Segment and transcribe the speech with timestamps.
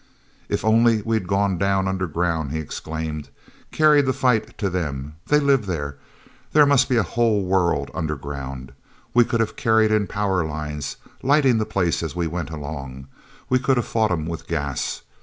[0.49, 3.29] "If only we'd gone down underground," he exclaimed;
[3.71, 5.17] "carried the fight to them!
[5.27, 8.71] They live there—there must be a whole world underground.
[9.13, 13.09] We could have carried in power lines, lighting the place as we went along.
[13.47, 15.03] We could have fought 'em with gas.